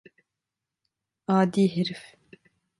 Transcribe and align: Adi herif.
Adi 1.37 1.65
herif. 1.75 2.03